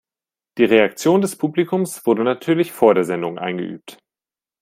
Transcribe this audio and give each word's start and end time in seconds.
Die 0.57 0.65
Reaktion 0.65 1.21
des 1.21 1.35
Publikums 1.35 2.07
wurde 2.07 2.23
natürlich 2.23 2.71
vor 2.71 2.95
der 2.95 3.03
Sendung 3.03 3.37
eingeübt. 3.37 3.99